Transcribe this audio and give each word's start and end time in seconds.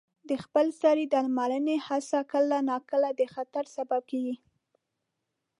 د 0.29 0.31
خپل 0.43 0.67
سرې 0.81 1.05
درملنې 1.13 1.77
هڅه 1.87 2.19
کله 2.31 2.57
ناکله 2.69 3.09
د 3.19 3.21
خطر 3.33 3.63
سبب 3.75 4.01
کېږي. 4.11 4.35